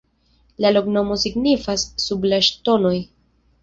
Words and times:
La 0.65 0.71
loknomo 0.73 1.19
signifas: 1.25 1.87
"sub 2.07 2.29
la 2.35 2.45
ŝtonoj". 2.51 2.99